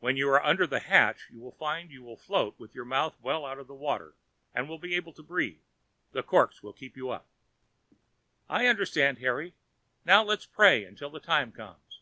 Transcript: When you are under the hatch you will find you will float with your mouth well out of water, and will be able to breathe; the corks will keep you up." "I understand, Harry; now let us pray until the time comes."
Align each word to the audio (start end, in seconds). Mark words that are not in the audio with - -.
When 0.00 0.16
you 0.16 0.28
are 0.30 0.42
under 0.44 0.66
the 0.66 0.80
hatch 0.80 1.28
you 1.30 1.38
will 1.38 1.52
find 1.52 1.88
you 1.92 2.02
will 2.02 2.16
float 2.16 2.58
with 2.58 2.74
your 2.74 2.84
mouth 2.84 3.14
well 3.22 3.46
out 3.46 3.60
of 3.60 3.68
water, 3.68 4.16
and 4.52 4.68
will 4.68 4.80
be 4.80 4.96
able 4.96 5.12
to 5.12 5.22
breathe; 5.22 5.60
the 6.10 6.24
corks 6.24 6.60
will 6.60 6.72
keep 6.72 6.96
you 6.96 7.10
up." 7.10 7.28
"I 8.48 8.66
understand, 8.66 9.18
Harry; 9.18 9.54
now 10.04 10.24
let 10.24 10.40
us 10.40 10.46
pray 10.46 10.84
until 10.84 11.10
the 11.10 11.20
time 11.20 11.52
comes." 11.52 12.00